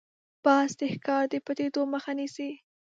[0.43, 2.51] باز د ښکار د پټېدو مخه نیسي